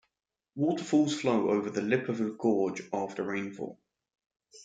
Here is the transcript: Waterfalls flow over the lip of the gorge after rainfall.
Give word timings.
Waterfalls 0.55 1.13
flow 1.13 1.51
over 1.51 1.69
the 1.69 1.83
lip 1.83 2.09
of 2.09 2.17
the 2.17 2.31
gorge 2.31 2.81
after 2.91 3.21
rainfall. 3.21 3.77